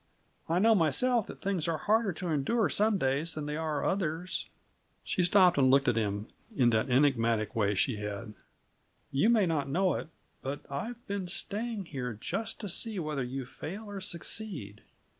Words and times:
I 0.49 0.57
know 0.57 0.73
myself 0.73 1.27
that 1.27 1.39
things 1.41 1.67
are 1.67 1.77
harder 1.77 2.11
to 2.11 2.29
endure 2.29 2.69
some 2.71 2.97
days 2.97 3.35
than 3.35 3.45
they 3.45 3.55
are 3.55 3.85
others." 3.85 4.49
She 5.03 5.21
stopped 5.21 5.59
and 5.59 5.69
looked 5.69 5.87
at 5.87 5.95
him 5.95 6.25
in 6.55 6.71
that 6.71 6.89
enigmatical 6.89 7.59
way 7.59 7.75
she 7.75 7.97
had. 7.97 8.33
"You 9.11 9.29
may 9.29 9.45
not 9.45 9.69
know 9.69 9.93
it 9.93 10.07
but 10.41 10.61
I've 10.71 11.05
been 11.05 11.27
staying 11.27 11.85
here 11.85 12.13
just 12.15 12.59
to 12.61 12.67
see 12.67 12.97
whether 12.97 13.21
you 13.21 13.45
fail 13.45 13.83
or 13.87 14.01
succeed. 14.01 14.81